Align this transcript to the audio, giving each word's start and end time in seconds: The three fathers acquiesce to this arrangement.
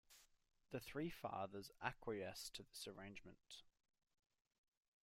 The 0.71 0.79
three 0.79 1.11
fathers 1.11 1.69
acquiesce 1.79 2.49
to 2.55 2.63
this 2.63 2.87
arrangement. 2.87 3.61